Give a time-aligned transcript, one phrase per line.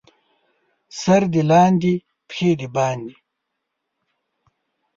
[0.99, 1.93] سر دې لاندې،
[2.29, 3.15] پښې دې باندې.